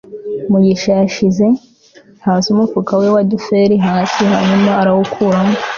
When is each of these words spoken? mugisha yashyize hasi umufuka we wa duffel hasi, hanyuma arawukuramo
mugisha 0.51 0.89
yashyize 0.99 1.45
hasi 2.25 2.47
umufuka 2.49 2.91
we 3.01 3.07
wa 3.15 3.21
duffel 3.31 3.71
hasi, 3.87 4.21
hanyuma 4.33 4.69
arawukuramo 4.81 5.55